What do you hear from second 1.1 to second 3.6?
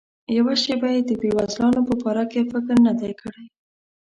بېوزلانو په باره کې فکر نه دی کړی.